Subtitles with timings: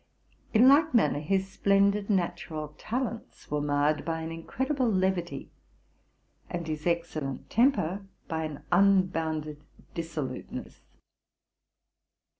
[0.51, 5.51] In like manner his splendid natural talents were marred by an in credible levity,
[6.49, 9.61] and his excellent temper by, an unbounded
[9.93, 10.81] dissoluteness.